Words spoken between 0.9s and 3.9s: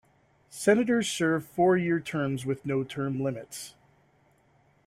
serve four-year terms with no term limits.